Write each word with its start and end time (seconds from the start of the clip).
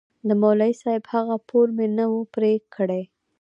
د 0.27 0.29
مولوي 0.41 0.73
صاحب 0.81 1.03
هغه 1.13 1.35
پور 1.49 1.67
مې 1.77 1.87
نه 1.97 2.05
و 2.09 2.15
پرې 2.33 2.53
کړى. 2.75 3.01